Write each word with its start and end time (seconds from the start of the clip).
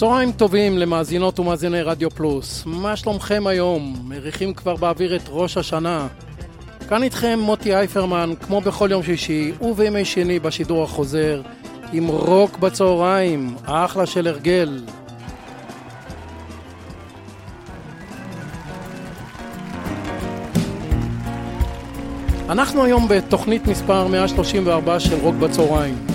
צהריים 0.00 0.32
טובים 0.32 0.78
למאזינות 0.78 1.40
ומאזיני 1.40 1.82
רדיו 1.82 2.10
פלוס. 2.10 2.62
מה 2.66 2.96
שלומכם 2.96 3.46
היום? 3.46 3.96
מריחים 4.04 4.54
כבר 4.54 4.76
באוויר 4.76 5.16
את 5.16 5.22
ראש 5.28 5.56
השנה. 5.56 6.06
כאן 6.88 7.02
איתכם 7.02 7.38
מוטי 7.42 7.74
אייפרמן, 7.74 8.32
כמו 8.40 8.60
בכל 8.60 8.88
יום 8.90 9.02
שישי 9.02 9.52
ובימי 9.60 10.04
שני 10.04 10.38
בשידור 10.38 10.84
החוזר, 10.84 11.42
עם 11.92 12.06
רוק 12.06 12.58
בצהריים, 12.58 13.54
אחלה 13.64 14.06
של 14.06 14.26
הרגל. 14.26 14.82
אנחנו 22.48 22.84
היום 22.84 23.08
בתוכנית 23.08 23.66
מספר 23.66 24.06
134 24.06 25.00
של 25.00 25.14
רוק 25.14 25.34
בצהריים. 25.34 26.09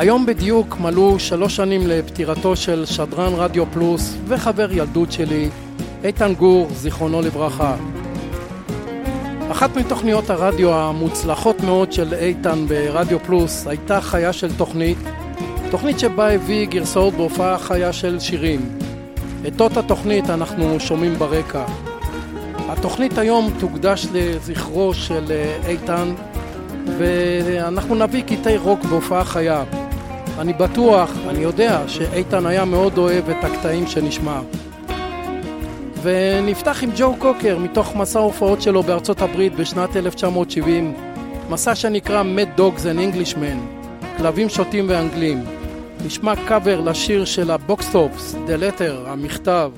היום 0.00 0.26
בדיוק 0.26 0.76
מלאו 0.80 1.18
שלוש 1.18 1.56
שנים 1.56 1.80
לפטירתו 1.86 2.56
של 2.56 2.84
שדרן 2.86 3.32
רדיו 3.34 3.64
פלוס 3.72 4.16
וחבר 4.26 4.72
ילדות 4.72 5.12
שלי, 5.12 5.48
איתן 6.04 6.34
גור, 6.34 6.68
זיכרונו 6.70 7.22
לברכה. 7.22 7.76
אחת 9.50 9.76
מתוכניות 9.76 10.30
הרדיו 10.30 10.74
המוצלחות 10.74 11.60
מאוד 11.60 11.92
של 11.92 12.14
איתן 12.14 12.66
ברדיו 12.68 13.18
פלוס 13.20 13.66
הייתה 13.66 14.00
חיה 14.00 14.32
של 14.32 14.56
תוכנית, 14.56 14.98
תוכנית 15.70 15.98
שבה 15.98 16.32
הביא 16.32 16.66
גרסאות 16.66 17.14
בהופעה 17.14 17.58
חיה 17.58 17.92
של 17.92 18.20
שירים. 18.20 18.78
את 19.48 19.60
אותה 19.60 19.82
תוכנית 19.82 20.30
אנחנו 20.30 20.80
שומעים 20.80 21.14
ברקע. 21.14 21.64
התוכנית 22.68 23.18
היום 23.18 23.50
תוקדש 23.58 24.06
לזכרו 24.12 24.94
של 24.94 25.32
איתן 25.66 26.14
ואנחנו 26.98 27.94
נביא 27.94 28.22
קטעי 28.22 28.56
רוק 28.56 28.84
בהופעה 28.84 29.24
חיה. 29.24 29.64
אני 30.40 30.52
בטוח, 30.52 31.10
אני 31.28 31.38
יודע, 31.38 31.88
שאיתן 31.88 32.46
היה 32.46 32.64
מאוד 32.64 32.98
אוהב 32.98 33.30
את 33.30 33.44
הקטעים 33.44 33.86
שנשמע. 33.86 34.40
ונפתח 36.02 36.82
עם 36.82 36.90
ג'ו 36.96 37.16
קוקר 37.18 37.58
מתוך 37.58 37.96
מסע 37.96 38.18
ההופעות 38.18 38.62
שלו 38.62 38.82
בארצות 38.82 39.22
הברית 39.22 39.54
בשנת 39.54 39.96
1970, 39.96 40.94
מסע 41.50 41.74
שנקרא 41.74 42.22
Mad 42.22 42.58
Dogs 42.60 42.80
and 42.80 43.14
Englishmen, 43.14 43.86
כלבים 44.16 44.48
שוטים 44.48 44.86
ואנגלים. 44.88 45.44
נשמע 46.04 46.32
קאבר 46.48 46.80
לשיר 46.80 47.24
של 47.24 47.50
הבוקסטופס, 47.50 48.34
The 48.34 48.60
Letter, 48.60 49.08
המכתב. 49.08 49.72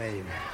ain't 0.00 0.47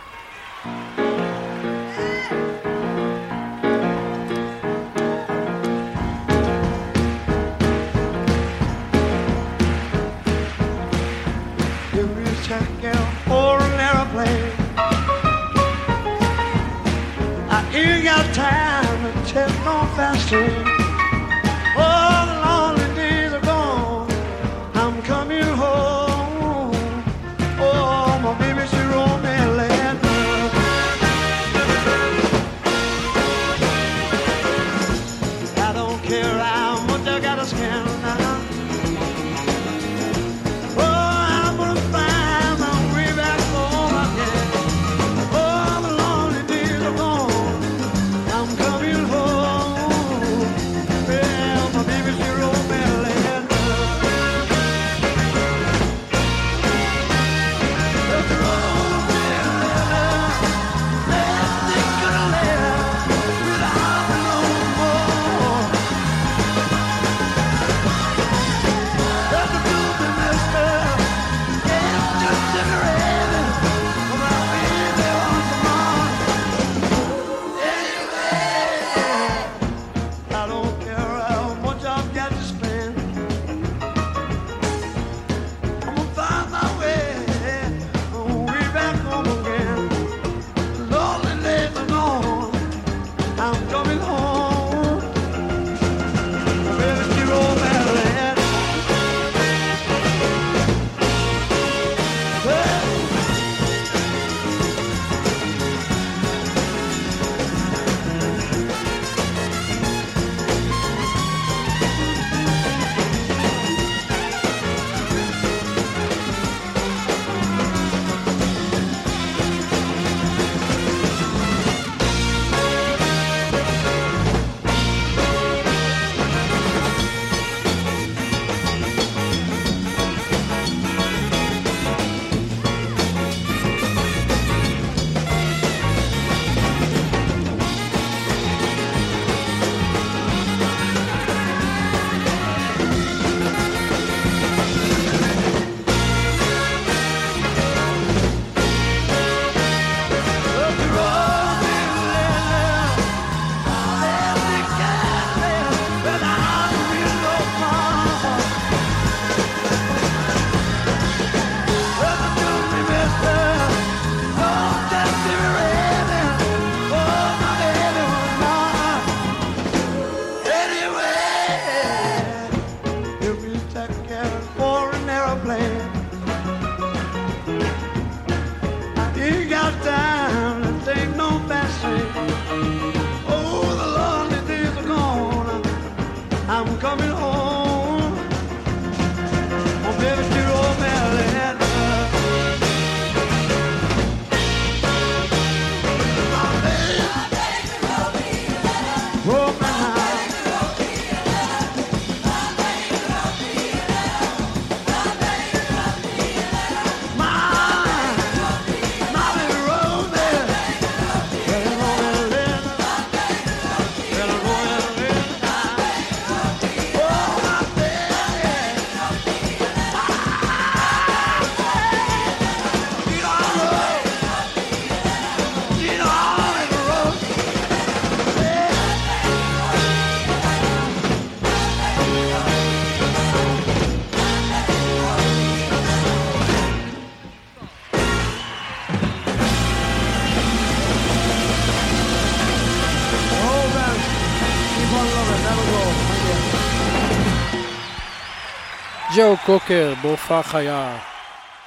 ג'ו 249.17 249.37
קוקר 249.47 249.95
בהופעה 250.03 250.43
חיה. 250.43 250.99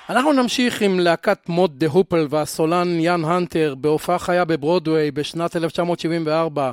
אנחנו 0.09 0.33
נמשיך 0.33 0.81
עם 0.81 0.99
להקת 0.99 1.49
מוד 1.49 1.79
דה 1.79 1.88
הופל 1.88 2.27
והסולן 2.29 2.99
יאן 2.99 3.25
הנטר 3.25 3.75
בהופעה 3.75 4.19
חיה 4.19 4.45
בברודוויי 4.45 5.11
בשנת 5.11 5.55
1974. 5.55 6.71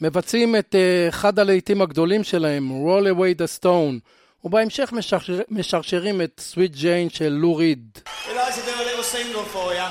מבצעים 0.00 0.56
את 0.56 0.74
אה, 0.74 1.08
אחד 1.08 1.38
הלהיטים 1.38 1.82
הגדולים 1.82 2.24
שלהם, 2.24 2.70
Roll 2.70 3.04
Away 3.04 3.42
the 3.42 3.60
Stone, 3.60 4.00
ובהמשך 4.44 4.92
משרשר, 4.92 5.40
משרשרים 5.50 6.22
את 6.22 6.40
סוויט 6.40 6.72
ג'יין 6.72 7.10
של 7.10 7.28
לוריד. 7.28 7.98
We'd 8.04 8.28
like 8.28 8.34
to 8.34 8.34
do 8.34 8.82
a 8.82 8.86
little 8.90 9.02
single 9.02 9.44
for 9.54 9.74
you, 9.74 9.88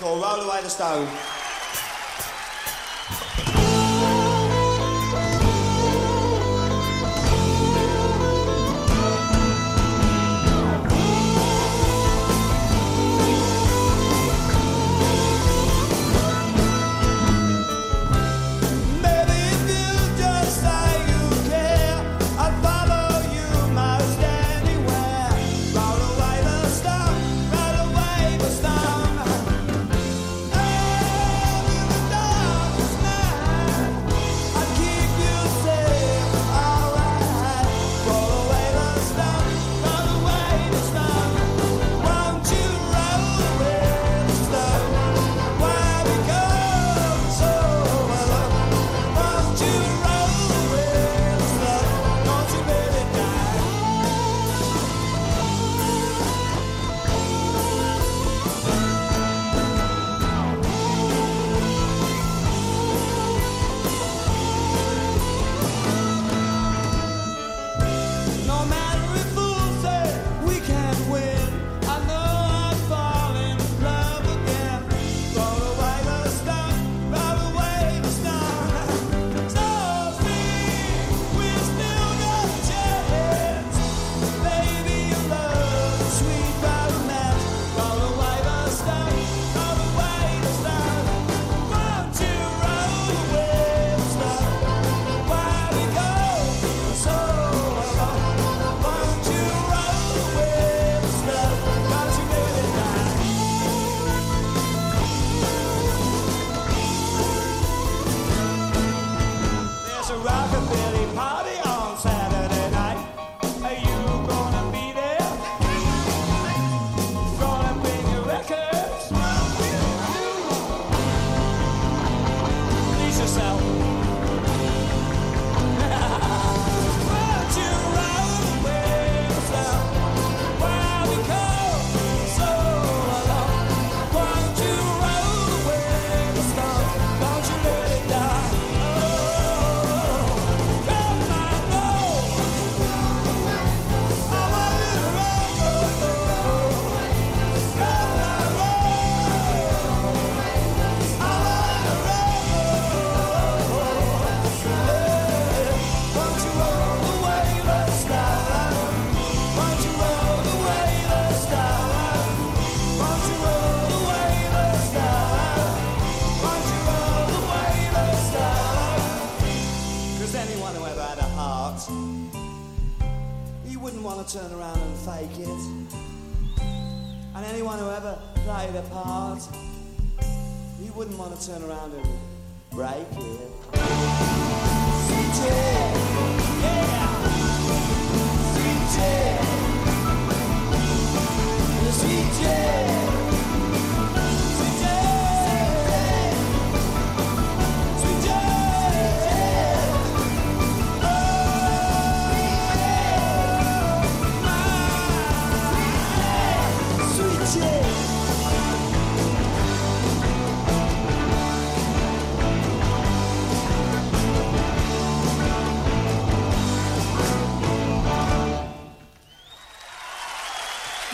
called 0.00 0.22
Roll 0.22 0.40
Away 0.46 0.62
the 0.64 0.70
Stone. 0.70 1.41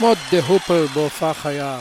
Mott 0.09 0.19
the 0.33 0.47
Hoople 0.47 0.87
בהופעה 0.95 1.35
חיה. 1.35 1.81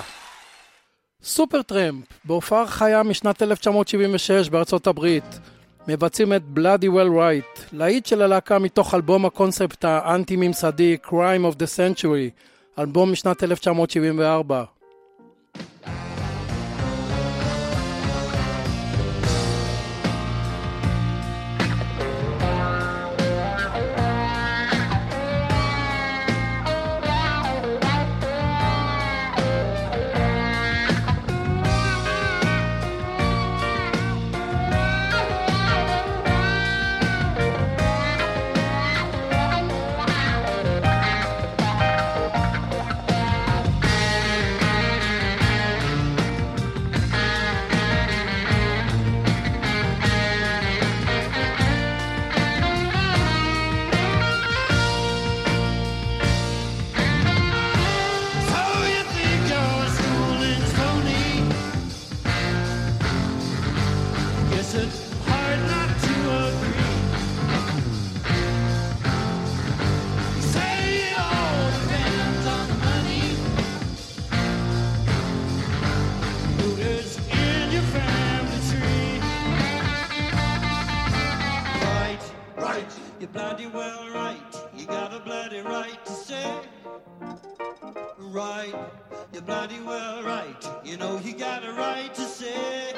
Supertramp, 1.23 2.05
בהופעה 2.25 2.67
חיה 2.67 3.03
משנת 3.03 3.43
1976 3.43 4.49
בארצות 4.49 4.87
הברית, 4.87 5.39
מבצעים 5.87 6.33
את 6.33 6.43
Bloody 6.43 6.89
Well 6.89 7.19
Right, 7.19 7.45
להיט 7.71 8.05
של 8.05 8.21
הלהקה 8.21 8.59
מתוך 8.59 8.93
אלבום 8.93 9.25
הקונספט 9.25 9.85
האנטי-ממסדי 9.85 10.97
Crime 11.05 11.51
of 11.51 11.55
the 11.55 11.67
Century, 11.77 12.41
אלבום 12.79 13.11
משנת 13.11 13.43
1974. 13.43 14.76
bloody 83.37 83.67
well 83.67 84.09
right. 84.09 84.55
You 84.75 84.87
got 84.87 85.13
a 85.13 85.19
bloody 85.19 85.59
right 85.59 86.03
to 86.05 86.11
say. 86.11 86.55
Right, 88.17 88.73
you're 89.31 89.43
bloody 89.43 89.79
well 89.79 90.23
right. 90.23 90.67
You 90.83 90.97
know 90.97 91.19
you 91.19 91.33
got 91.33 91.63
a 91.63 91.71
right 91.71 92.11
to 92.15 92.21
say. 92.23 92.93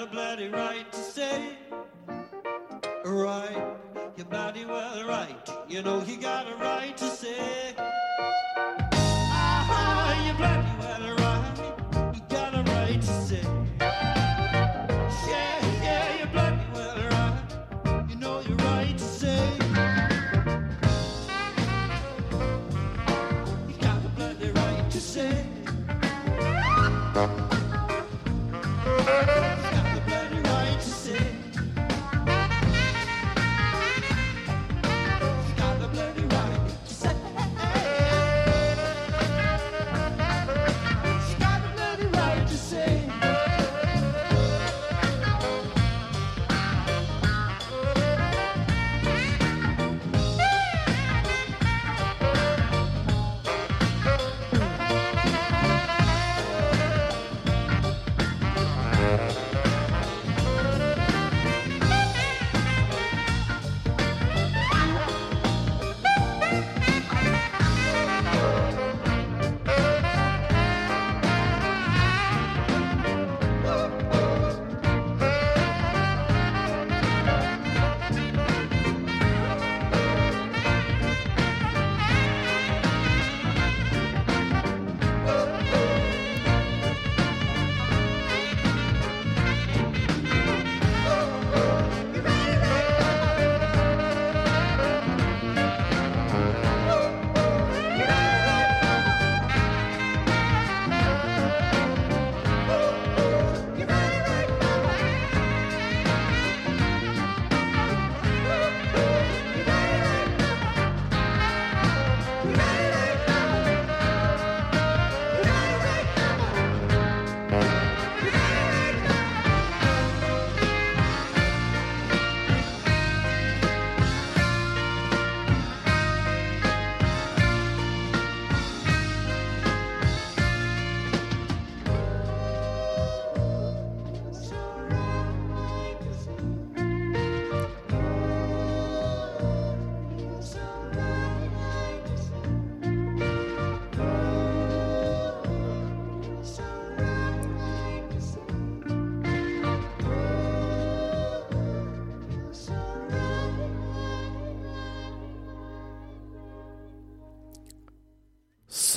Got 0.00 0.08
a 0.08 0.12
bloody 0.12 0.48
right 0.48 0.90
to 0.92 0.98
say. 0.98 1.58
Right, 3.04 3.74
you're 4.16 4.26
bloody 4.26 4.64
well 4.64 5.04
right. 5.06 5.50
You 5.68 5.82
know 5.82 6.02
you 6.04 6.16
got 6.16 6.50
a 6.50 6.54
right 6.56 6.96
to 6.96 7.04
say. 7.04 7.74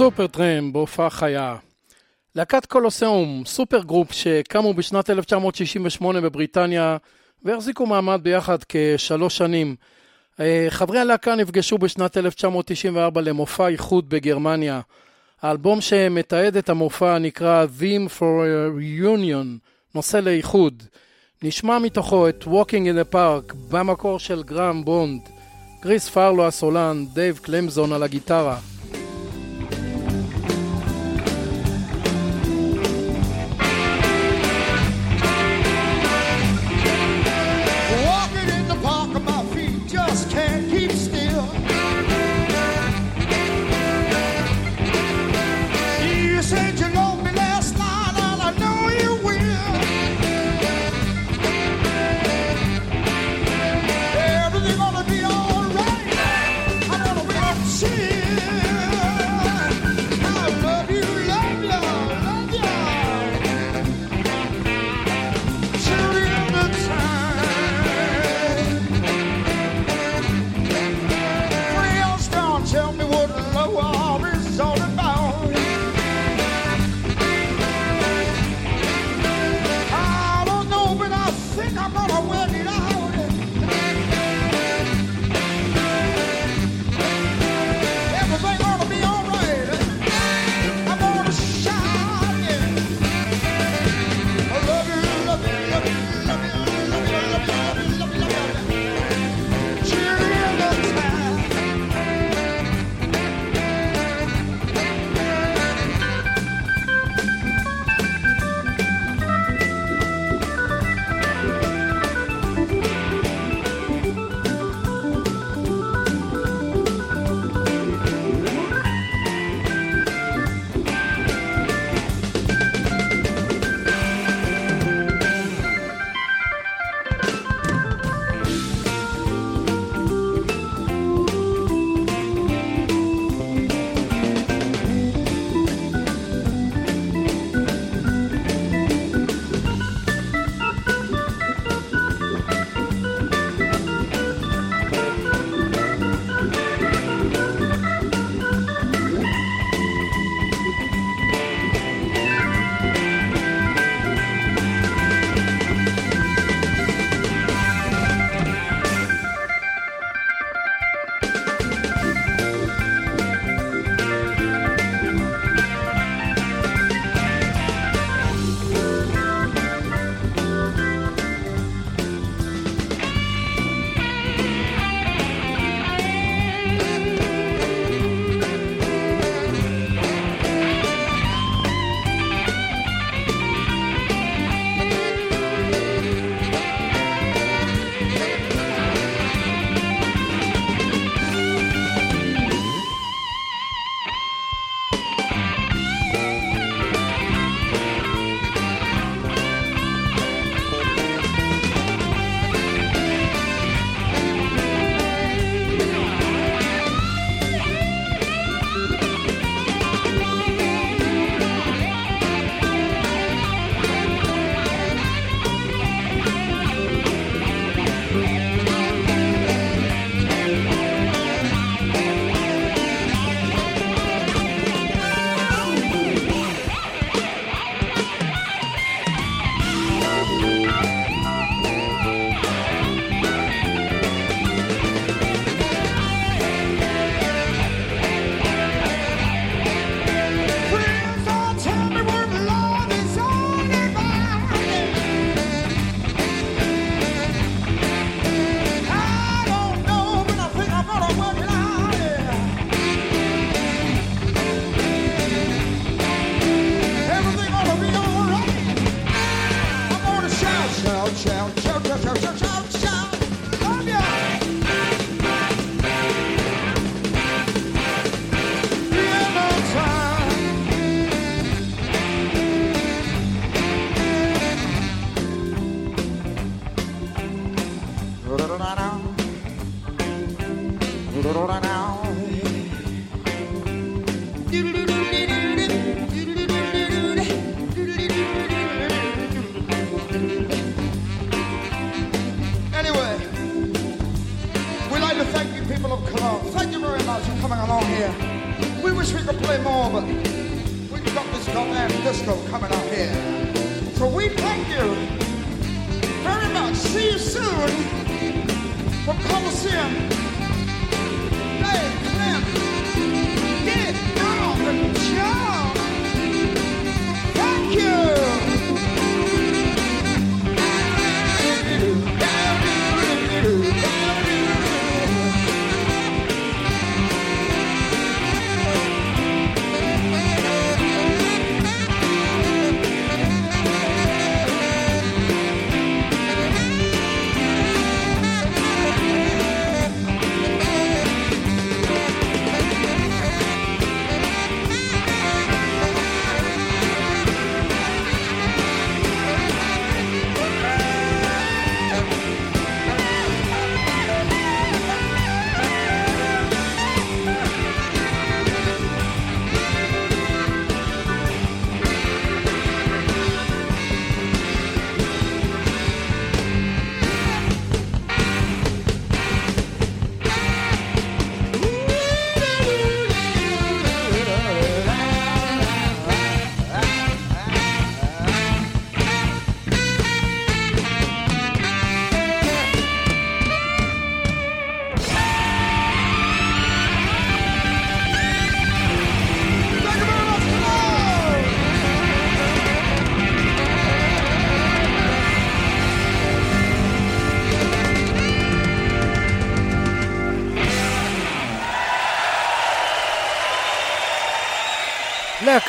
Supertramp 0.03 0.73
בהופעה 0.73 1.09
חיה. 1.09 1.55
להקת 2.35 2.65
Colosseum, 2.65 3.43
supergroup 3.45 4.11
שקמו 4.11 4.73
בשנת 4.73 5.09
1968 5.09 6.21
בבריטניה 6.21 6.97
והחזיקו 7.43 7.85
מעמד 7.85 8.19
ביחד 8.23 8.57
כשלוש 8.69 9.37
שנים. 9.37 9.75
אה, 10.39 10.65
חברי 10.69 10.99
הלהקה 10.99 11.35
נפגשו 11.35 11.77
בשנת 11.77 12.17
1994 12.17 13.21
למופע 13.21 13.67
איחוד 13.67 14.09
בגרמניה. 14.09 14.81
האלבום 15.41 15.81
שמתעד 15.81 16.57
את 16.57 16.69
המופע 16.69 17.17
נקרא 17.17 17.65
Theme 17.79 18.19
for 18.19 18.21
a 18.21 18.79
Reunion, 18.79 19.47
נושא 19.95 20.17
לאיחוד. 20.17 20.83
נשמע 21.43 21.79
מתוכו 21.79 22.29
את 22.29 22.43
Walking 22.43 22.85
in 22.87 23.11
the 23.11 23.13
Park 23.13 23.53
במקור 23.69 24.19
של 24.19 24.43
גרהם 24.43 24.85
בונד, 24.85 25.21
קריס 25.81 26.09
פרלו 26.09 26.47
הסולן, 26.47 27.05
דייב 27.13 27.37
קלמזון 27.37 27.93
על 27.93 28.03
הגיטרה. 28.03 28.72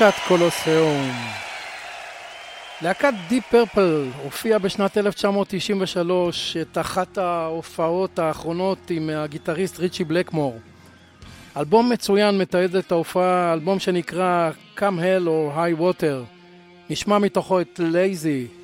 להקת 0.01 0.19
קולוסיאום. 0.29 1.11
להקת 2.83 3.13
די 3.29 3.41
פרפל 3.41 4.07
הופיעה 4.23 4.59
בשנת 4.59 4.99
1993 4.99 6.57
את 6.57 6.79
אחת 6.79 7.19
ההופעות 7.19 8.19
האחרונות 8.19 8.91
עם 8.91 9.11
הגיטריסט 9.11 9.79
ריצ'י 9.79 10.05
בלקמור. 10.05 10.59
אלבום 11.57 11.91
מצוין 11.91 12.39
מתעד 12.39 12.77
את 12.77 12.93
ההופעה, 12.93 13.53
אלבום 13.53 13.79
שנקרא 13.79 14.51
Come 14.77 14.81
Hell 14.81 15.27
or 15.27 15.57
High 15.57 15.81
Water. 15.81 16.41
נשמע 16.91 17.19
מתוכו 17.19 17.61
את 17.61 17.81
Lazy, 17.93 18.64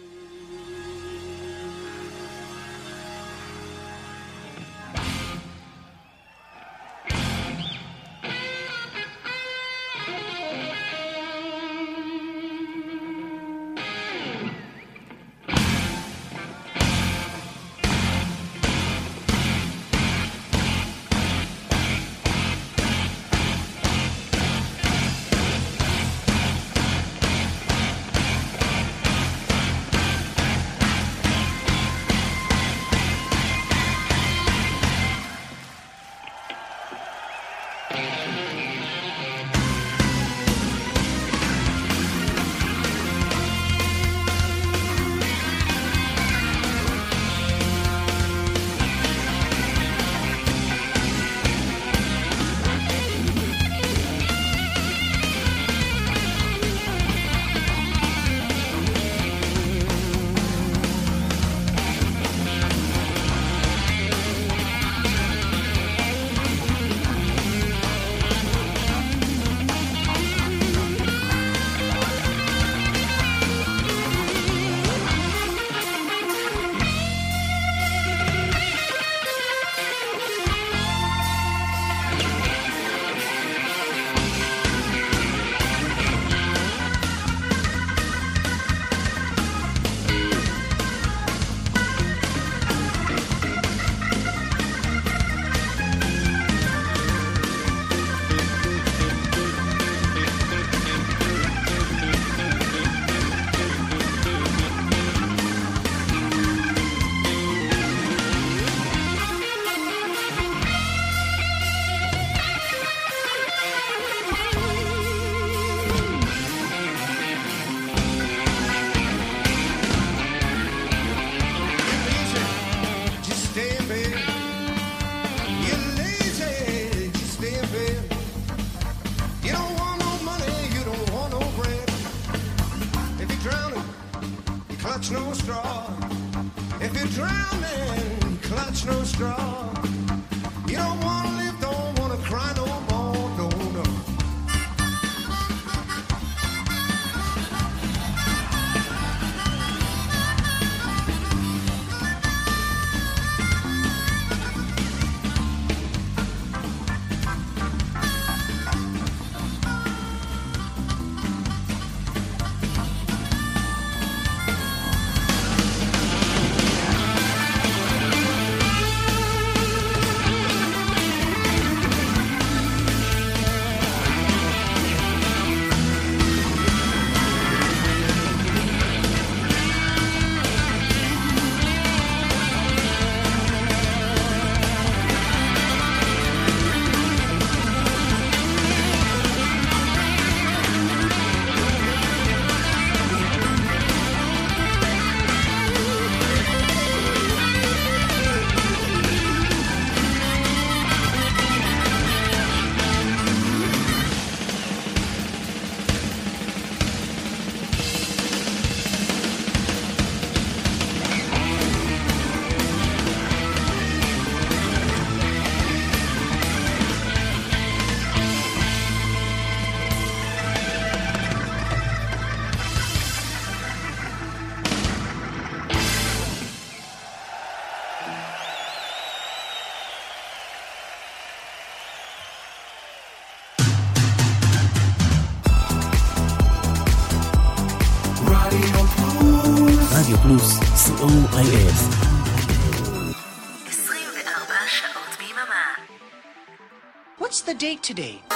date 247.60 247.84
today? 247.90 248.34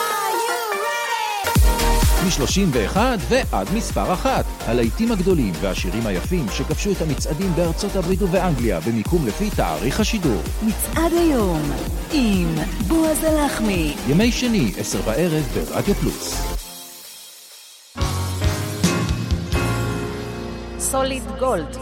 מ-31 2.25 2.99
ועד 3.29 3.69
מספר 3.75 4.13
אחת. 4.13 4.45
הלהיטים 4.61 5.13
הגדולים 5.13 5.53
והשירים 5.61 6.07
היפים 6.07 6.47
שכבשו 6.49 6.93
את 6.93 7.03
המצעדים 7.03 7.53
בארצות 7.57 7.97
הברית 7.97 8.23
ובאנגליה 8.23 8.81
במיקום 8.81 9.27
לפי 9.27 9.51
תאריך 9.51 10.01
השידור. 10.01 10.43
מצעד 10.63 11.13
היום 11.13 11.63
עם 12.13 12.55
בועז 12.89 13.25
הלחמי. 13.25 13.95
ימי 14.09 14.33
שני, 14.33 14.73
עשר 14.79 15.03
בערב 15.03 15.43
ברדיו 15.55 15.95
פלוס. 15.95 16.35
סוליד 20.79 21.23
גולד, 21.39 21.77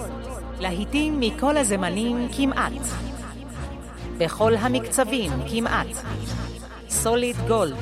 להיטים 0.61 1.21
מכל 1.21 1.57
הזמנים 1.57 2.29
כמעט. 2.37 2.73
בכל 4.19 4.55
המקצבים 4.55 5.33
כמעט. 5.51 5.87
סוליד 6.93 7.37
גולד, 7.49 7.77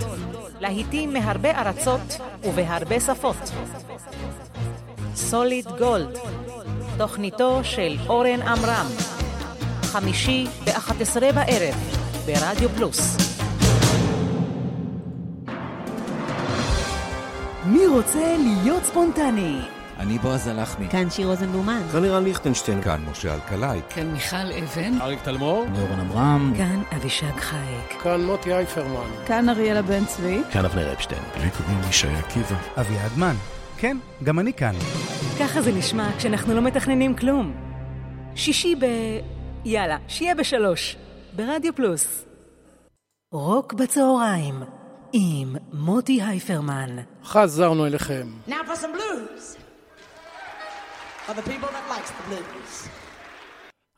להיטים 0.60 1.12
מהרבה 1.12 1.50
ארצות 1.50 2.18
ובהרבה 2.44 3.00
שפות. 3.00 3.50
סוליד 5.14 5.66
גולד, 5.78 6.18
תוכניתו 6.98 7.60
של 7.62 7.96
אורן 8.08 8.42
עמרם, 8.42 8.86
חמישי 9.82 10.46
ב-11 10.64 11.20
בערב 11.20 11.74
ברדיו 12.26 12.68
פלוס. 12.68 13.16
מי 17.66 17.86
רוצה 17.86 18.36
להיות 18.38 18.84
ספונטני? 18.84 19.79
אני 20.00 20.18
בועז 20.18 20.46
הלחמי. 20.46 20.88
כאן 20.88 21.10
שיר 21.10 21.26
רוזנבלומן. 21.26 21.82
כאן 21.92 22.02
לירן 22.02 22.24
ליכטנשטיין. 22.24 22.82
כאן 22.82 23.04
משה 23.10 23.34
אלקלעי. 23.34 23.80
כאן 23.90 24.06
מיכל 24.06 24.36
אבן. 24.36 25.00
אריק 25.00 25.22
תלמור. 25.22 25.64
נורן 25.64 26.00
עמרם. 26.00 26.52
כאן 26.56 26.82
אבישג 26.96 27.36
חייק. 27.36 28.02
כאן 28.02 28.20
מוטי 28.20 28.54
אייפרמן. 28.54 29.10
כאן 29.26 29.48
אריאלה 29.48 29.82
בן 29.82 30.04
צבי. 30.04 30.42
כאן 30.52 30.64
אבנר 30.64 30.92
אפשטיין. 30.92 31.22
לי 31.40 31.50
קוראים 31.50 31.80
ישי 31.88 32.06
עקיבא. 32.08 32.56
אביעד 32.80 33.10
מן. 33.18 33.34
כן, 33.76 33.96
גם 34.24 34.38
אני 34.38 34.52
כאן. 34.52 34.74
ככה 35.40 35.62
זה 35.62 35.72
נשמע 35.72 36.08
כשאנחנו 36.18 36.54
לא 36.54 36.62
מתכננים 36.62 37.16
כלום. 37.16 37.52
שישי 38.34 38.74
ב... 38.74 38.84
יאללה, 39.64 39.96
שיהיה 40.08 40.34
בשלוש. 40.34 40.96
ברדיו 41.36 41.74
פלוס. 41.74 42.24
רוק 43.32 43.72
בצהריים 43.72 44.62
עם 45.12 45.56
מוטי 45.72 46.22
הייפרמן. 46.22 46.96
חזרנו 47.24 47.86
אליכם. 47.86 48.26
Now 48.48 48.52
for 48.52 48.76
some 48.76 48.96
blues. 48.96 49.69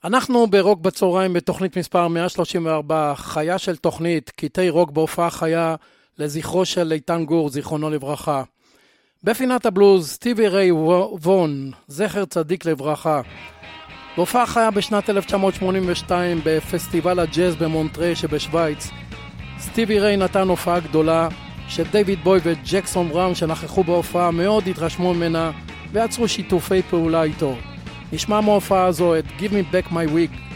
אנחנו 0.05 0.47
ברוק 0.47 0.81
בצהריים 0.81 1.33
בתוכנית 1.33 1.77
מספר 1.77 2.09
134, 2.09 3.13
חיה 3.17 3.59
של 3.59 3.77
תוכנית, 3.77 4.31
קטעי 4.31 4.71
רוק 4.71 4.91
בהופעה 4.91 5.31
חיה 5.31 5.75
לזכרו 6.19 6.65
של 6.65 6.93
איתן 6.93 7.25
גור, 7.25 7.49
זיכרונו 7.49 7.91
לברכה. 7.91 8.43
בפינת 9.25 9.67
הבלוז, 9.67 10.11
סטיבי 10.11 10.49
ריי 10.49 10.73
וון, 10.73 11.71
זכר 11.89 12.25
צדיק 12.25 12.65
לברכה. 12.65 13.21
בהופעה 14.17 14.47
חיה 14.47 14.71
בשנת 14.71 15.11
1982 15.11 16.41
בפסטיבל 16.45 17.19
הג'אז 17.19 17.57
במונטרי 17.57 18.17
שבשוויץ. 18.17 18.91
סטיבי 19.59 20.01
ריי 20.01 20.17
נתן 20.17 20.49
הופעה 20.49 20.81
גדולה, 20.81 21.29
שדייוויד 21.69 22.19
בוי 22.25 22.41
וג'קסון 22.43 23.09
בראון 23.09 23.35
שנכחו 23.35 23.85
בהופעה 23.85 24.31
מאוד 24.31 24.67
התרשמו 24.67 25.15
ממנה 25.15 25.51
ויצרו 25.92 26.28
שיתופי 26.28 26.82
פעולה 26.82 27.24
איתו. 27.24 27.56
נשמע 28.14 28.42
מההופעה 28.42 28.86
הזו 28.86 29.16
את 29.16 29.26
Give 29.40 29.52
Me 29.52 29.74
Back 29.74 29.92
My 29.92 30.08
Week. 30.16 30.48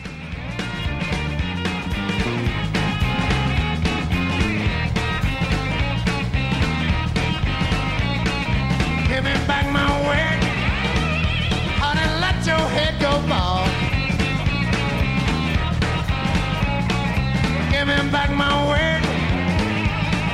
Give 17.82 17.88
me 17.88 18.12
back 18.12 18.30
my 18.32 18.54
wig. 18.72 19.04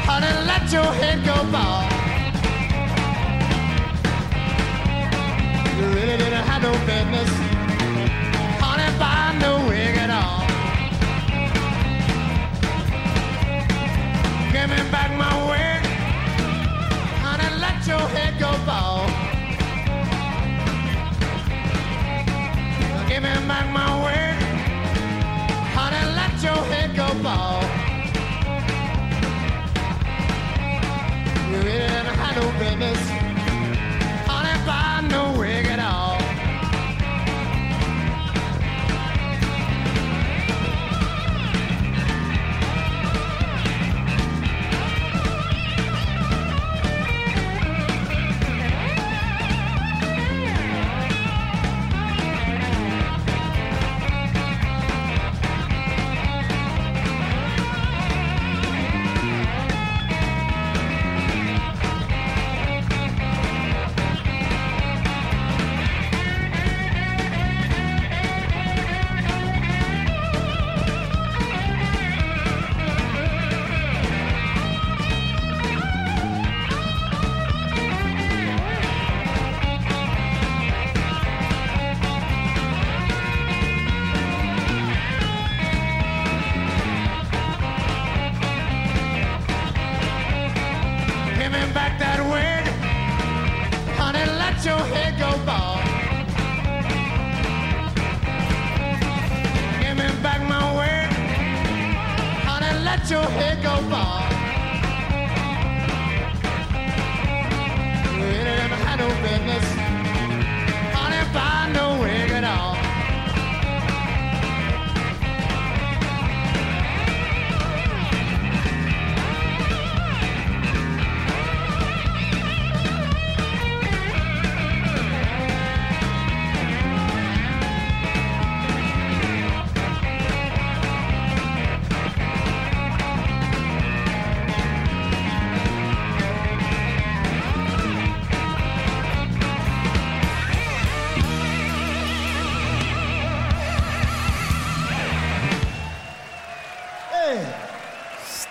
Honey, 0.08 0.34
let 0.50 0.72
your 0.74 0.92
head 1.00 1.20
go 1.26 1.36
bald. 1.54 1.91
Business. 6.87 7.31
Honey, 8.65 8.91
buy 8.99 9.37
no 9.41 9.53
wig 9.69 9.97
at 10.05 10.11
all. 10.11 10.43
Give 14.53 14.69
me 14.73 14.81
back 14.91 15.11
my 15.23 15.33
wig. 15.51 15.83
Honey, 17.25 17.51
let 17.65 17.79
your 17.87 18.05
head 18.15 18.33
go 18.39 18.51
bald. 18.69 19.09
Give 23.09 23.23
me 23.23 23.35
back 23.49 23.67
my 23.79 23.89
wig. 24.05 24.37
Honey, 25.77 26.05
let 26.19 26.35
your 26.47 26.61
head 26.73 26.91
go 26.97 27.09
bald. 27.23 27.65
You 31.51 31.59
really 31.69 31.89
have 32.23 32.37
no 32.37 32.45
business. 32.59 33.02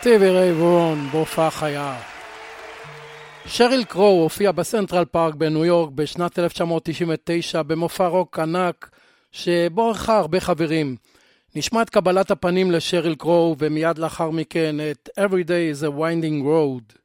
סטיבי 0.02 0.30
ריי 0.30 0.63
וון, 0.63 1.08
בהופעה 1.12 1.52
חיה. 1.52 1.96
שריל 3.46 3.84
קרו 3.84 4.22
הופיע 4.22 4.52
בסנטרל 4.52 5.06
פארק 5.06 5.36
בניו 5.36 5.66
יורק 5.66 5.90
בשנת 5.90 6.40
1999 6.40 7.64
במופע 7.64 8.08
רוק 8.08 8.40
ענק 8.40 8.90
שבו 9.32 9.88
אירחה 9.88 10.18
הרבה 10.18 10.40
חברים. 10.40 10.96
נשמע 11.56 11.82
את 11.82 11.90
קבלת 11.90 12.32
הפנים 12.32 12.72
לשריל 12.72 13.16
קרו 13.16 13.56
ומיד 13.60 13.98
לאחר 13.98 14.30
מכן 14.30 14.76
את 14.92 15.10
Every 15.20 15.44
Day 15.48 15.80
is 15.80 15.84
a 15.84 15.92
Winding 16.00 16.44
Road. 16.46 17.01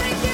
drinking. 0.00 0.29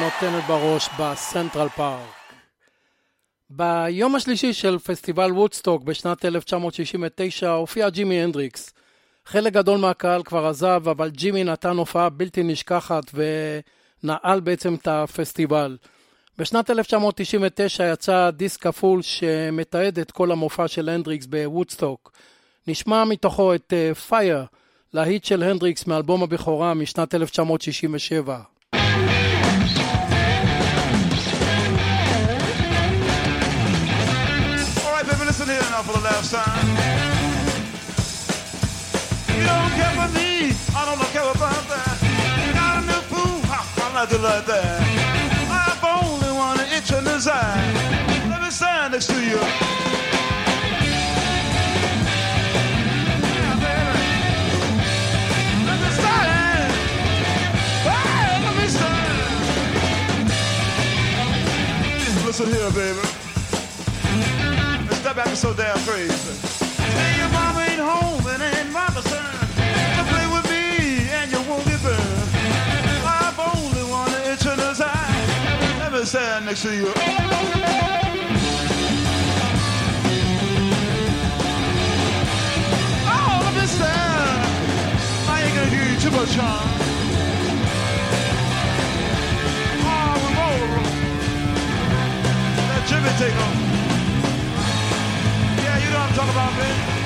נותנת 0.00 0.44
בראש 0.48 0.88
בסנטרל 0.98 1.68
פארק. 1.68 2.32
ביום 3.50 4.14
השלישי 4.14 4.52
של 4.52 4.78
פסטיבל 4.78 5.32
וודסטוק 5.32 5.82
בשנת 5.82 6.24
1969 6.24 7.50
הופיע 7.50 7.88
ג'ימי 7.88 8.22
הנדריקס. 8.22 8.72
חלק 9.24 9.52
גדול 9.52 9.78
מהקהל 9.78 10.22
כבר 10.22 10.46
עזב, 10.46 10.82
אבל 10.90 11.10
ג'ימי 11.10 11.44
נתן 11.44 11.76
הופעה 11.76 12.08
בלתי 12.08 12.42
נשכחת 12.42 13.02
ונעל 13.14 14.40
בעצם 14.40 14.74
את 14.74 14.88
הפסטיבל. 14.88 15.76
בשנת 16.38 16.70
1999 16.70 17.92
יצא 17.92 18.30
דיסק 18.30 18.62
כפול 18.62 19.02
שמתעד 19.02 19.98
את 19.98 20.10
כל 20.10 20.32
המופע 20.32 20.68
של 20.68 20.88
הנדריקס 20.88 21.26
בוודסטוק. 21.26 22.12
נשמע 22.66 23.04
מתוכו 23.04 23.54
את 23.54 23.72
Fire, 24.08 24.44
uh, 24.44 24.56
להיט 24.92 25.24
של 25.24 25.42
הנדריקס 25.42 25.86
מאלבום 25.86 26.22
הבכורה 26.22 26.74
משנת 26.74 27.14
1967. 27.14 28.55
Now 35.76 35.82
for 35.82 35.92
the 35.92 36.04
last 36.04 36.32
time. 36.32 36.68
You 39.36 39.44
don't 39.44 39.72
care 39.78 39.94
for 40.00 40.08
me, 40.16 40.56
I 40.74 40.84
don't 40.88 41.00
care 41.12 41.30
about 41.36 41.68
that. 41.68 41.96
You 42.46 42.52
got 42.54 42.80
a 42.80 42.86
new 42.86 43.02
fool, 43.10 43.40
I 43.52 43.54
like 43.94 44.12
it 44.12 44.20
like 44.22 44.46
that. 44.46 44.80
I've 45.50 45.84
only 45.84 46.32
one 46.32 46.60
itch 46.76 46.92
in 46.92 47.04
his 47.04 47.28
eye. 47.28 47.72
Let 48.30 48.40
me 48.42 48.50
stand 48.50 48.92
next 48.92 49.08
to 49.08 49.20
you. 49.20 49.40
Yeah, 53.36 53.54
baby. 53.64 53.98
Let 55.68 55.78
me 55.82 55.90
stand. 55.98 56.72
Let 58.46 58.54
me 58.60 58.66
stand. 58.76 59.16
Listen 62.24 62.46
here, 62.46 62.70
baby. 62.70 63.15
Stop 65.16 65.28
acting 65.28 65.40
so 65.40 65.54
damn 65.54 65.78
crazy. 65.78 66.12
Say 66.12 67.16
your 67.16 67.30
mama 67.30 67.60
ain't 67.60 67.80
home 67.80 68.26
and 68.26 68.42
ain't 68.42 68.70
my 68.70 68.84
concern. 68.88 69.48
You 69.96 70.04
play 70.12 70.26
with 70.28 70.44
me 70.50 71.08
and 71.08 71.32
you 71.32 71.40
won't 71.48 71.64
get 71.64 71.82
burned. 71.82 72.28
I've 73.02 73.38
only 73.38 73.82
one 73.90 74.12
itch 74.28 74.44
in 74.44 74.58
his 74.58 74.78
eye. 74.82 75.78
Let 75.78 75.92
me 75.94 76.04
stand 76.04 76.44
next 76.44 76.60
to 76.64 76.76
you. 76.76 76.92
Oh, 76.92 77.16
too 85.98 86.10
much 86.10 86.34
harm. 86.36 86.68
Oh, 89.80 90.14
roll, 90.36 90.60
roll. 90.76 90.92
Let 92.68 92.86
Jimmy 92.86 93.08
take 93.18 93.34
over 93.34 93.65
talk 96.26 96.34
about 96.34 96.58
man? 96.58 97.05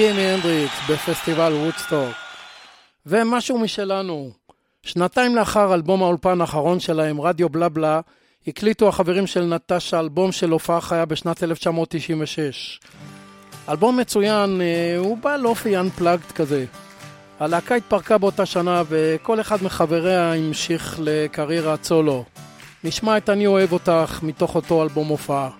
ג'ימי 0.00 0.22
הנדריקס 0.22 0.90
בפסטיבל 0.90 1.52
וודסטוק. 1.52 2.14
ומשהו 3.06 3.58
משלנו. 3.58 4.30
שנתיים 4.82 5.36
לאחר 5.36 5.74
אלבום 5.74 6.02
האולפן 6.02 6.40
האחרון 6.40 6.80
שלהם, 6.80 7.20
רדיו 7.20 7.48
בלה 7.48 7.70
בלה, 7.70 8.00
הקליטו 8.46 8.88
החברים 8.88 9.26
של 9.26 9.44
נטשה 9.44 10.00
אלבום 10.00 10.32
של 10.32 10.50
הופעה 10.50 10.80
חיה 10.80 11.04
בשנת 11.04 11.42
1996. 11.42 12.80
אלבום 13.68 13.96
מצוין, 13.96 14.60
אה, 14.60 14.96
הוא 14.98 15.18
בעל 15.18 15.36
אופי 15.36 15.76
unplugged 15.76 16.32
כזה. 16.34 16.64
הלהקה 17.40 17.74
התפרקה 17.74 18.18
באותה 18.18 18.46
שנה 18.46 18.82
וכל 18.88 19.40
אחד 19.40 19.62
מחבריה 19.62 20.34
המשיך 20.34 20.98
לקריירת 21.02 21.84
סולו. 21.84 22.24
נשמע 22.84 23.16
את 23.16 23.30
אני 23.30 23.46
אוהב 23.46 23.72
אותך 23.72 24.20
מתוך 24.22 24.54
אותו 24.54 24.82
אלבום 24.82 25.08
הופעה. 25.08 25.50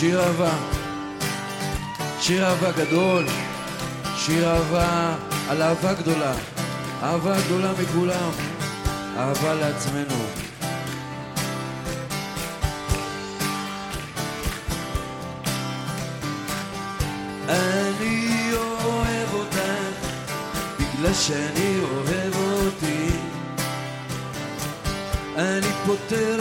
שיר 0.00 0.20
אהבה, 0.20 0.50
שיר 2.20 2.46
אהבה 2.46 2.72
גדול, 2.72 3.26
שיר 4.16 4.48
אהבה 4.50 5.14
על 5.48 5.62
אהבה 5.62 5.94
גדולה, 5.94 6.32
אהבה 7.02 7.40
גדולה 7.40 7.72
מכולם, 7.82 8.30
אהבה 9.16 9.54
לעצמנו. 9.54 10.24
אני 17.48 18.50
אוהב 18.54 19.34
אותך 19.34 19.58
בגלל 20.78 21.14
שאני 21.14 21.78
אוהב 21.80 22.34
אותי 22.36 23.10
אני 25.36 25.70
פותר 25.86 26.36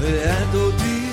ואת 0.00 0.54
אותי. 0.54 1.10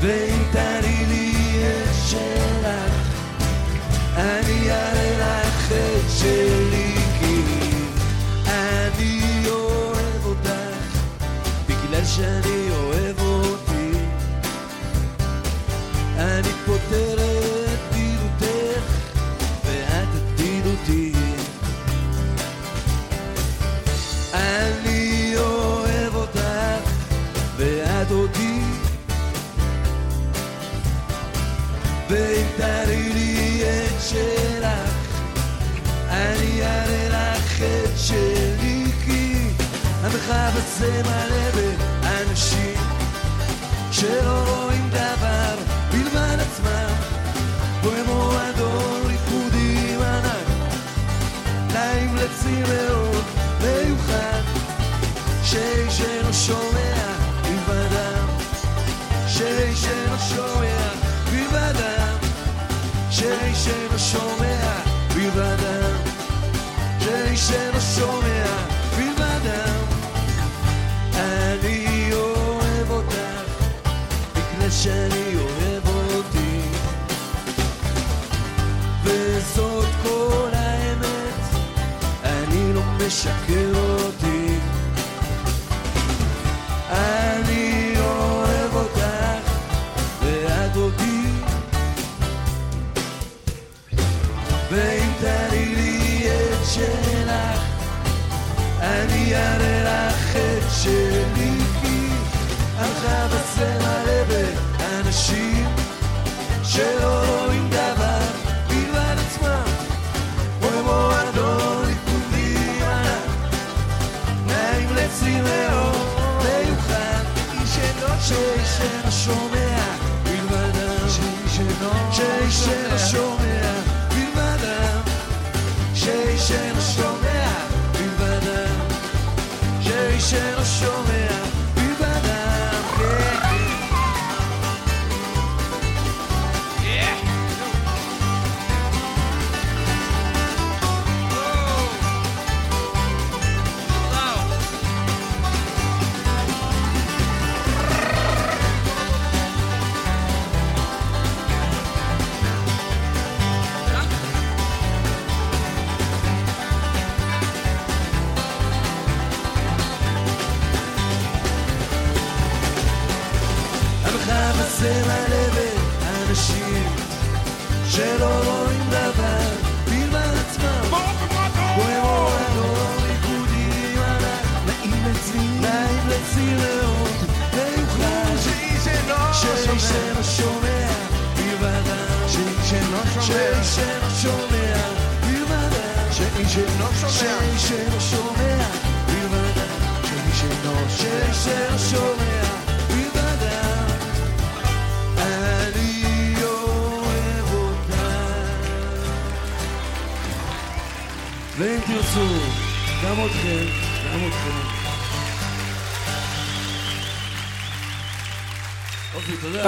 ואם 0.00 0.42
תראי 0.52 1.06
לי 1.08 1.34
את 1.62 1.94
שלך 2.10 2.92
אני 4.16 4.70
אראה 4.70 5.16
לך 5.18 5.72
את 5.72 6.10
שלך 6.10 6.61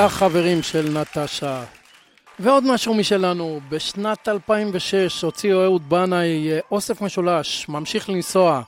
החברים 0.04 0.62
של 0.62 0.98
נטשה. 0.98 1.64
ועוד 2.38 2.64
משהו 2.66 2.94
משלנו, 2.94 3.60
בשנת 3.68 4.28
2006 4.28 5.22
הוציאו 5.22 5.64
אהוד 5.64 5.88
בנאי 5.88 6.52
אה, 6.52 6.58
אוסף 6.70 7.00
משולש, 7.00 7.68
ממשיך 7.68 8.08
לנסוע, 8.08 8.62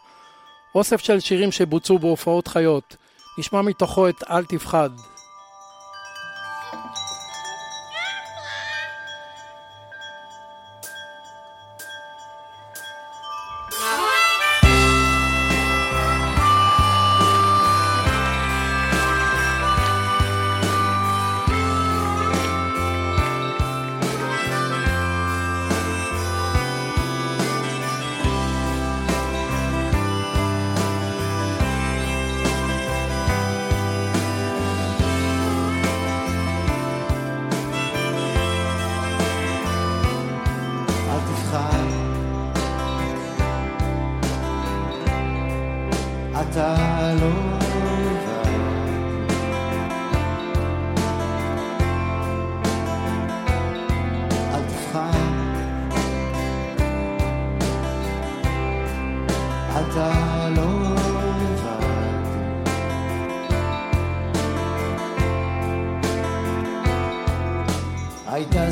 אוסף 0.74 1.00
של 1.00 1.20
שירים 1.20 1.52
שבוצעו 1.52 1.98
בהופעות 1.98 2.48
חיות. 2.48 2.96
נשמע 3.38 3.62
מתוכו 3.62 4.08
את 4.08 4.22
"אל 4.30 4.44
תפחד". 4.44 4.90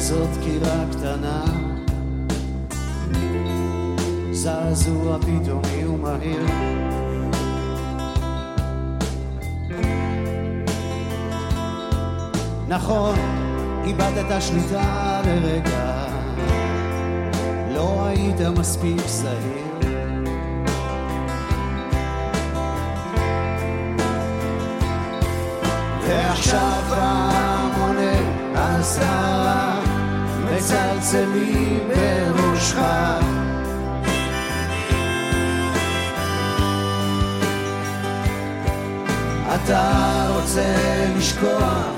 זאת 0.05 0.28
קירה 0.42 0.84
קטנה. 0.90 1.44
זעזוע 4.32 5.18
פתאומי 5.18 5.86
ומהיר. 5.86 6.46
נכון, 12.68 13.14
איבדת 13.84 14.42
שליטה 14.42 15.20
לרגע. 15.26 16.07
לא 17.74 18.07
היית 18.07 18.40
מספיק 18.59 19.07
זהיר. 19.07 19.64
ועכשיו 26.09 26.82
המונה 26.90 28.18
על 28.55 28.82
סערה 28.82 29.63
מצלצלים 30.57 31.88
בראשך 31.88 32.78
אתה 39.55 40.26
רוצה 40.34 40.74
לשכוח 41.16 41.94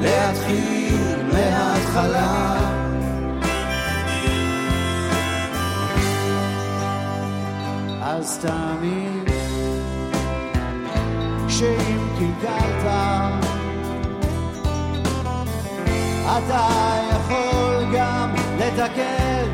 להתחיל 0.00 1.16
מההתחלה. 1.32 2.58
אז 8.02 8.38
תאמין 8.38 9.24
שאם 11.48 12.08
קלקלת 12.18 13.17
אתה 16.28 16.68
יכול 17.10 17.84
גם 17.96 18.34
לתקן. 18.58 19.44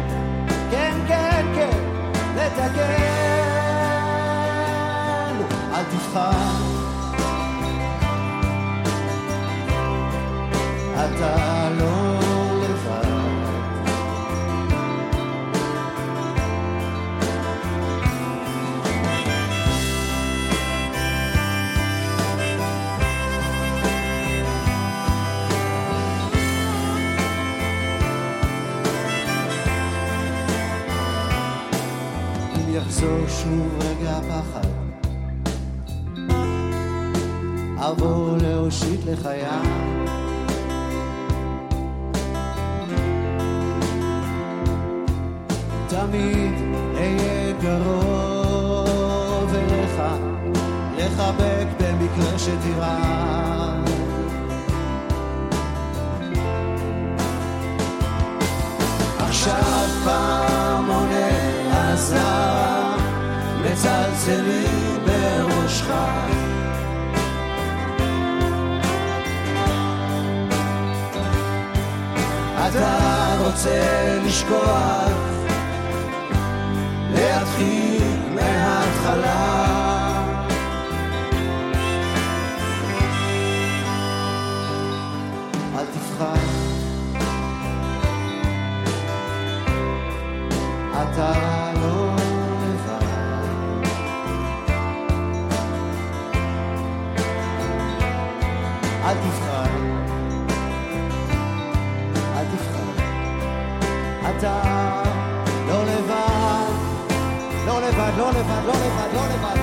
כן 0.71 0.95
כן 1.09 1.47
כן 1.55 1.79
לתקן. 2.37 3.45
אל 5.75 5.85
תבחר 5.85 6.31
אתה 10.95 11.54
שוב 33.45 33.79
רגע 33.81 34.19
פחד. 34.29 34.69
אבוא 37.77 38.37
להושיט 38.43 39.01
לך 39.07 39.29
יד. 39.43 39.69
תמיד 45.89 46.53
אהיה 46.97 47.53
קרוב 47.61 49.55
אליך 49.55 50.03
לחבק 50.97 51.67
במקרה 51.81 52.39
שתרעד 52.39 53.14
אתה 72.74 73.36
רוצה 73.46 74.18
לשכוח 74.26 75.33
parole, 108.17 108.45
parole, 108.45 109.39
parole. 109.41 109.54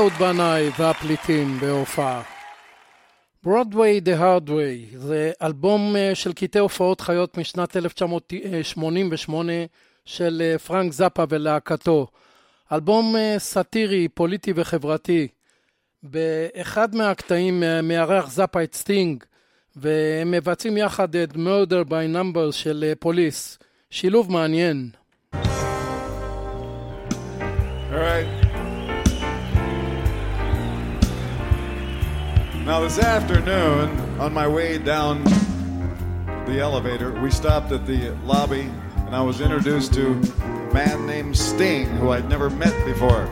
אהוד 0.00 0.12
בנאי 0.12 0.70
והפליטים 0.78 1.58
בהופעה. 1.60 2.22
Broadway 3.44 3.85
the 3.85 4.00
Hard 4.06 4.48
Way 4.48 4.96
זה 4.96 5.32
אלבום 5.42 5.96
אה, 5.96 6.14
של 6.14 6.32
קטעי 6.32 6.60
הופעות 6.60 7.00
חיות 7.00 7.38
משנת 7.38 7.76
1988 7.76 9.52
של 10.04 10.42
אה, 10.44 10.58
פרנק 10.58 10.92
זאפה 10.92 11.24
ולהקתו. 11.28 12.06
אלבום 12.72 13.16
אה, 13.16 13.34
סאטירי, 13.38 14.08
פוליטי 14.08 14.52
וחברתי. 14.56 15.28
באחד 16.02 16.94
מהקטעים 16.94 17.62
מארח 17.82 18.30
זאפה 18.30 18.62
את 18.62 18.74
סטינג 18.74 19.24
והם 19.76 20.30
מבצעים 20.30 20.76
יחד 20.76 21.16
את 21.16 21.32
Murder 21.32 21.84
by 21.88 22.06
Numbers 22.14 22.52
של 22.52 22.92
פוליס. 22.98 23.58
שילוב 23.90 24.32
מעניין. 24.32 24.90
All 27.92 27.96
right. 27.96 28.39
Now, 32.64 32.80
this 32.80 32.98
afternoon, 32.98 34.20
on 34.20 34.34
my 34.34 34.46
way 34.46 34.76
down 34.76 35.24
the 36.44 36.58
elevator, 36.60 37.18
we 37.20 37.30
stopped 37.30 37.72
at 37.72 37.86
the 37.86 38.10
lobby 38.24 38.70
and 39.10 39.16
I 39.16 39.22
was 39.22 39.40
introduced 39.40 39.94
to 39.94 40.12
a 40.12 40.74
man 40.74 41.06
named 41.06 41.36
Sting, 41.36 41.88
who 41.96 42.10
I'd 42.10 42.28
never 42.28 42.48
met 42.48 42.72
before. 42.84 43.24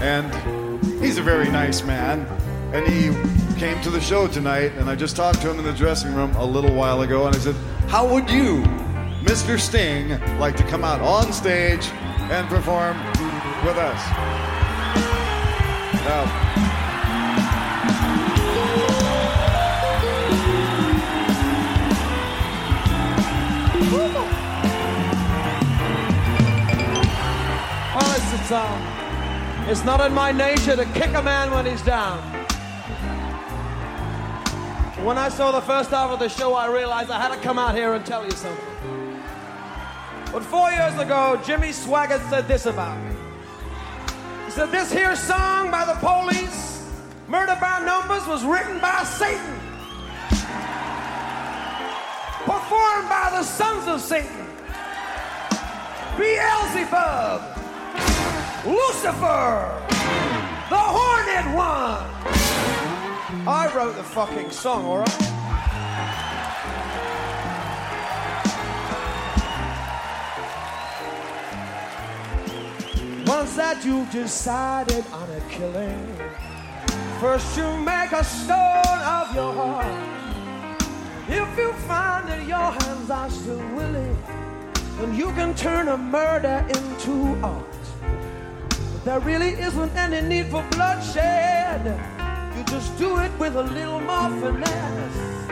And 0.00 0.32
he's 1.00 1.18
a 1.18 1.22
very 1.22 1.48
nice 1.50 1.84
man. 1.84 2.26
And 2.72 2.84
he 2.88 3.10
came 3.60 3.80
to 3.82 3.90
the 3.90 4.00
show 4.00 4.26
tonight, 4.26 4.72
and 4.78 4.90
I 4.90 4.96
just 4.96 5.14
talked 5.14 5.42
to 5.42 5.50
him 5.50 5.58
in 5.60 5.64
the 5.64 5.72
dressing 5.74 6.14
room 6.14 6.34
a 6.36 6.44
little 6.44 6.74
while 6.74 7.02
ago, 7.02 7.26
and 7.26 7.36
I 7.36 7.38
said, 7.38 7.54
How 7.86 8.12
would 8.12 8.28
you, 8.28 8.62
Mr. 9.22 9.60
Sting, 9.60 10.18
like 10.40 10.56
to 10.56 10.64
come 10.64 10.82
out 10.82 11.00
on 11.00 11.32
stage 11.32 11.86
and 12.30 12.48
perform 12.48 12.96
with 13.62 13.76
us? 13.76 14.02
Now, 16.02 16.45
It's 28.48 29.84
not 29.84 30.00
in 30.06 30.14
my 30.14 30.30
nature 30.30 30.76
to 30.76 30.84
kick 30.92 31.12
a 31.14 31.22
man 31.22 31.50
when 31.50 31.66
he's 31.66 31.82
down. 31.82 32.18
When 35.04 35.18
I 35.18 35.28
saw 35.28 35.50
the 35.50 35.60
first 35.60 35.90
half 35.90 36.12
of 36.12 36.20
the 36.20 36.28
show, 36.28 36.54
I 36.54 36.68
realized 36.68 37.10
I 37.10 37.20
had 37.20 37.34
to 37.34 37.40
come 37.40 37.58
out 37.58 37.74
here 37.74 37.94
and 37.94 38.06
tell 38.06 38.24
you 38.24 38.30
something. 38.30 38.64
But 40.32 40.44
four 40.44 40.70
years 40.70 40.96
ago, 40.96 41.40
Jimmy 41.44 41.70
Swaggart 41.70 42.28
said 42.30 42.46
this 42.46 42.66
about 42.66 42.96
me. 43.02 43.16
He 44.44 44.52
said, 44.52 44.70
This 44.70 44.92
here 44.92 45.16
song 45.16 45.72
by 45.72 45.84
the 45.84 45.94
police, 45.94 46.88
Murder 47.26 47.58
by 47.60 47.84
Numbers, 47.84 48.28
was 48.28 48.44
written 48.44 48.78
by 48.78 49.02
Satan, 49.02 49.58
performed 52.44 53.08
by 53.08 53.28
the 53.32 53.42
sons 53.42 53.88
of 53.88 54.00
Satan, 54.00 54.46
Beelzebub, 56.16 57.56
Lucifer, 58.66 59.86
the 60.70 60.76
Horned 60.76 61.54
One. 61.54 62.02
I 63.46 63.70
wrote 63.72 63.94
the 63.94 64.02
fucking 64.02 64.50
song, 64.50 64.84
all 64.84 64.98
right? 64.98 65.26
Once 73.24 73.54
that 73.54 73.84
you've 73.84 74.10
decided 74.10 75.04
on 75.12 75.30
a 75.30 75.40
killing. 75.48 76.16
First, 77.20 77.56
you 77.56 77.76
make 77.76 78.10
a 78.10 78.24
stone 78.24 79.00
of 79.00 79.32
your 79.32 79.52
heart. 79.52 79.86
If 81.28 81.56
you 81.56 81.72
find 81.86 82.28
that 82.28 82.44
your 82.44 82.72
hands 82.72 83.10
are 83.10 83.30
still 83.30 83.64
willing, 83.76 84.18
then 84.98 85.14
you 85.14 85.30
can 85.34 85.54
turn 85.54 85.86
a 85.86 85.96
murder 85.96 86.66
into 86.68 87.38
art. 87.44 87.75
There 89.06 89.20
really 89.20 89.50
isn't 89.50 89.94
any 89.94 90.20
need 90.20 90.46
for 90.46 90.64
bloodshed. 90.72 91.86
You 92.56 92.64
just 92.64 92.98
do 92.98 93.18
it 93.18 93.30
with 93.38 93.54
a 93.54 93.62
little 93.62 94.00
more 94.00 94.30
finesse. 94.40 95.48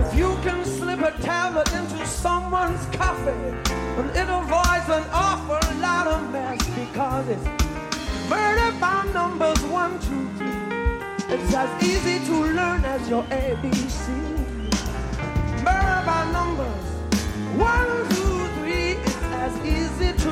If 0.00 0.18
you 0.18 0.34
can 0.42 0.64
slip 0.64 1.00
a 1.00 1.12
tablet 1.20 1.70
into 1.74 2.06
someone's 2.06 2.82
coffee, 2.96 3.52
then 3.94 4.08
it 4.16 4.28
avoids 4.30 4.88
an 4.88 5.04
awful 5.12 5.60
lot 5.82 6.06
of 6.06 6.32
mess 6.32 6.66
because 6.70 7.28
it's 7.28 7.44
murder 8.30 8.72
by 8.80 9.04
numbers 9.12 9.62
one, 9.64 10.00
two, 10.00 10.26
three. 10.38 11.34
It's 11.34 11.54
as 11.54 11.70
easy 11.82 12.24
to 12.24 12.36
learn 12.40 12.86
as 12.86 13.06
your 13.06 13.24
ABC. 13.24 14.08
Murder 15.62 16.02
by 16.06 16.24
numbers 16.32 16.86
one, 17.60 18.08
two, 18.16 18.48
three. 18.60 18.92
It's 18.92 19.22
as 19.44 19.54
easy 19.60 20.12
to 20.24 20.27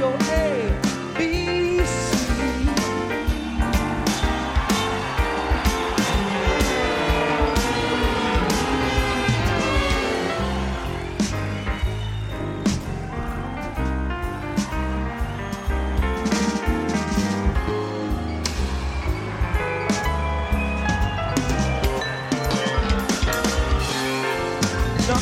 Now, 0.00 0.06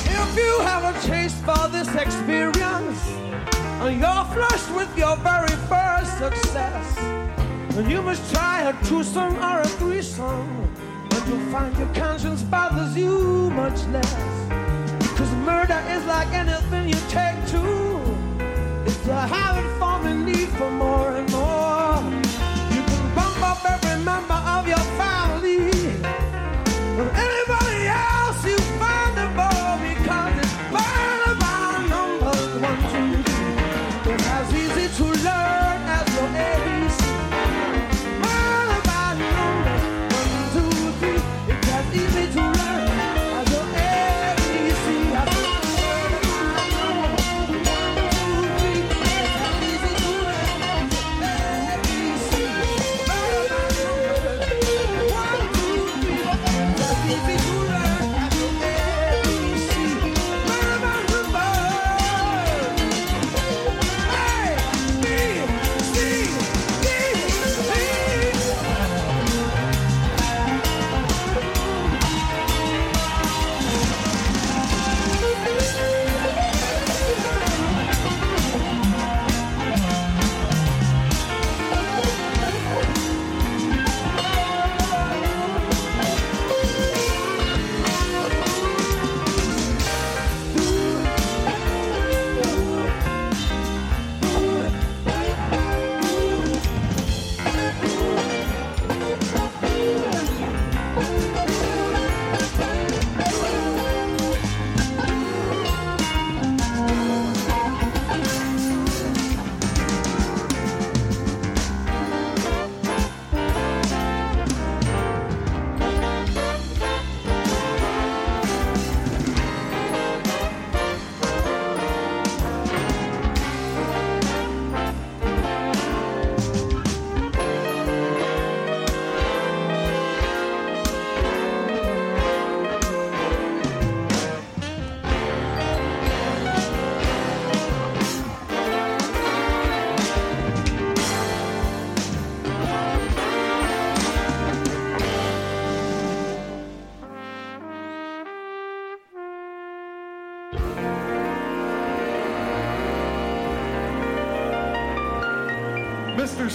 if 0.05 0.37
you 0.37 0.61
have 0.61 0.85
a 0.85 1.01
taste 1.09 1.43
for 1.45 1.69
this 1.69 1.93
experience, 1.97 3.18
and 3.81 4.01
you're 4.01 4.25
flushed 4.35 4.71
with 4.75 4.99
your 4.99 5.17
very 5.19 5.57
first 5.69 6.19
success, 6.19 6.97
then 7.75 7.89
you 7.89 8.03
must 8.03 8.35
try 8.35 8.63
a 8.63 8.73
twosome 8.85 9.37
or 9.37 9.61
a 9.61 9.69
threesome, 9.79 10.69
and 11.13 11.29
you'll 11.29 11.53
find 11.53 11.77
your 11.79 11.89
conscience 11.95 12.43
bothers 12.43 12.97
you 12.97 13.51
much 13.51 13.87
less. 13.87 14.15
Because 14.99 15.33
murder 15.47 15.81
is 15.91 16.05
like 16.07 16.29
anything 16.33 16.89
you 16.89 17.01
take 17.09 17.39
to, 17.53 17.63
it's 18.85 19.07
a 19.07 19.27
habit 19.27 19.69
forming 19.79 20.25
need 20.25 20.49
for 20.49 20.71
more. 20.71 20.88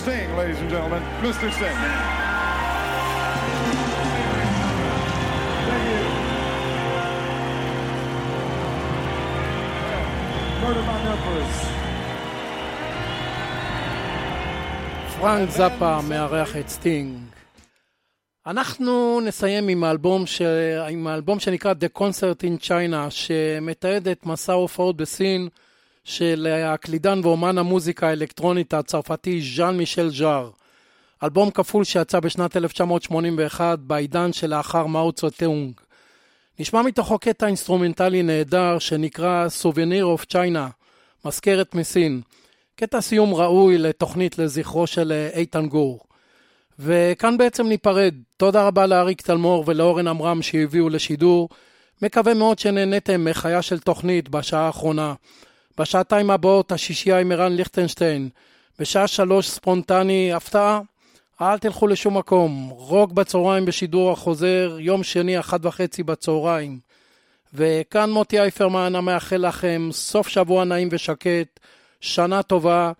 Sting, 0.03 0.35
ladies 0.35 0.59
and 0.59 0.69
gentlemen. 0.69 1.01
Mr. 1.21 1.47
Sting. 1.57 1.77
Thank 5.67 5.85
you. 5.89 6.01
Murder 10.61 10.83
by 10.89 10.97
numbers. 11.07 11.55
פרנק 15.19 15.49
זאפה 15.49 16.01
מארח 16.01 16.57
את 16.57 16.69
סטינג. 16.69 17.17
אנחנו 18.47 19.21
נסיים 19.21 19.67
עם 19.67 19.83
האלבום, 19.83 20.25
ש... 20.25 20.41
עם 20.89 21.07
האלבום 21.07 21.39
שנקרא 21.39 21.73
The 21.73 21.99
Concert 21.99 22.41
in 22.41 22.65
China, 22.67 23.09
שמתעד 23.09 24.07
את 24.07 24.25
מסע 24.25 24.51
ההופעות 24.53 24.97
בסין 24.97 25.49
של 26.03 26.47
הקלידן 26.65 27.19
ואומן 27.23 27.57
המוזיקה 27.57 28.07
האלקטרונית 28.07 28.73
הצרפתי 28.73 29.41
ז'אן 29.55 29.77
מישל 29.77 30.09
ז'אר. 30.09 30.49
אלבום 31.23 31.51
כפול 31.51 31.83
שיצא 31.83 32.19
בשנת 32.19 32.57
1981 32.57 33.79
בעידן 33.79 34.33
שלאחר 34.33 34.85
מאו 34.85 35.11
צה 35.11 35.35
טונג. 35.35 35.73
נשמע 36.59 36.81
מתוכו 36.81 37.19
קטע 37.19 37.47
אינסטרומנטלי 37.47 38.23
נהדר 38.23 38.79
שנקרא 38.79 39.47
Souvenir 39.61 40.19
of 40.19 40.25
China, 40.33 40.71
מזכרת 41.25 41.75
מסין. 41.75 42.21
קטע 42.75 43.01
סיום 43.01 43.33
ראוי 43.33 43.77
לתוכנית 43.77 44.37
לזכרו 44.37 44.87
של 44.87 45.11
אה, 45.11 45.29
איתן 45.39 45.67
גור. 45.67 45.99
וכאן 46.79 47.37
בעצם 47.37 47.67
ניפרד. 47.67 48.15
תודה 48.37 48.67
רבה 48.67 48.85
לאריק 48.85 49.21
תלמור 49.21 49.63
ולאורן 49.67 50.07
עמרם 50.07 50.41
שהביאו 50.41 50.89
לשידור. 50.89 51.49
מקווה 52.01 52.33
מאוד 52.33 52.59
שנהניתם 52.59 53.25
מחיה 53.25 53.61
של 53.61 53.79
תוכנית 53.79 54.29
בשעה 54.29 54.65
האחרונה. 54.65 55.13
בשעתיים 55.78 56.30
הבאות 56.32 56.71
השישייה 56.71 57.19
עם 57.19 57.32
ערן 57.32 57.51
ליכטנשטיין. 57.51 58.30
בשעה 58.80 59.07
שלוש 59.07 59.49
ספונטני, 59.49 60.34
הפתעה. 60.34 60.82
אל 61.41 61.57
תלכו 61.57 61.88
לשום 61.88 62.17
מקום. 62.17 62.69
רוק 62.69 63.11
בצהריים 63.11 63.65
בשידור 63.65 64.11
החוזר, 64.11 64.78
יום 64.80 65.03
שני, 65.03 65.39
אחת 65.39 65.65
וחצי 65.65 66.03
בצהריים. 66.03 66.80
וכאן 67.53 68.11
מוטי 68.11 68.39
אייפרמן 68.39 68.95
המאחל 68.95 69.47
לכם 69.47 69.89
סוף 69.91 70.28
שבוע 70.28 70.63
נעים 70.63 70.89
ושקט, 70.91 71.59
שנה 72.01 72.43
טובה, 72.43 72.91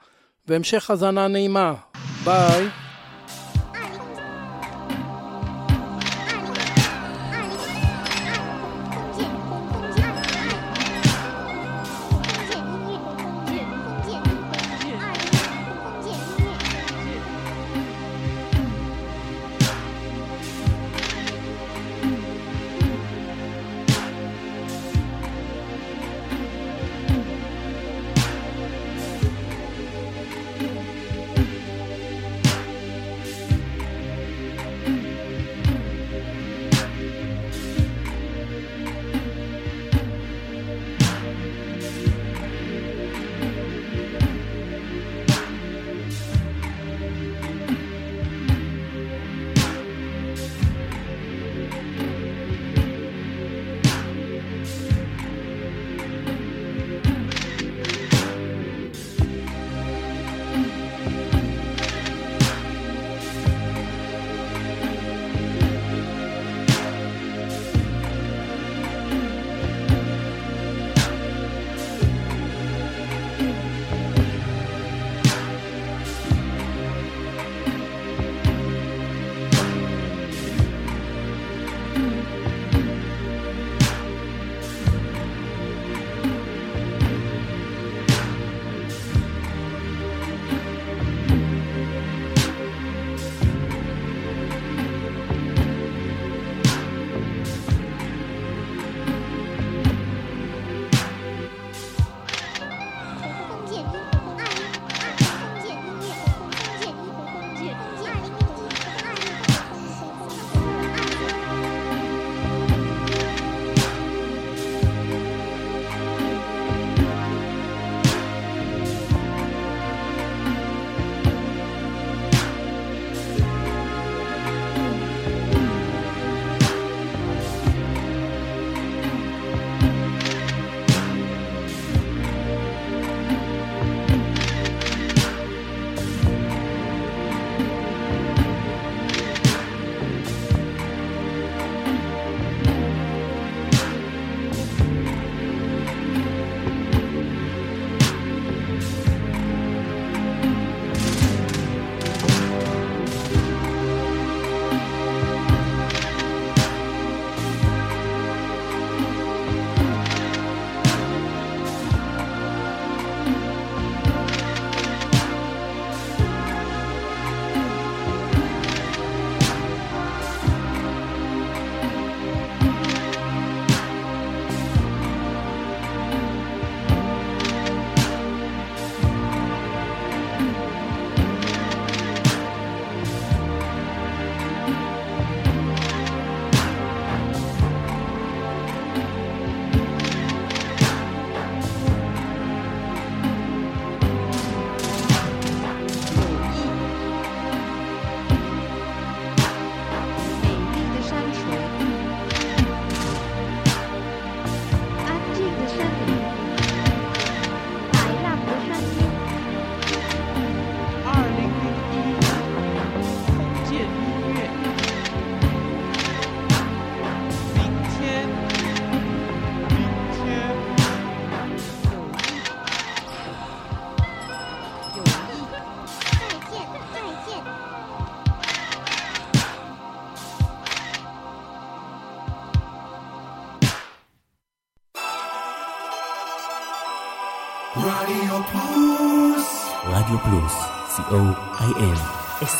והמשך 0.48 0.90
האזנה 0.90 1.28
נעימה. 1.28 1.74
ביי. 2.24 2.68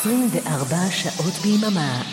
24 0.04 0.92
שעות 0.92 1.34
ביממה. 1.34 2.13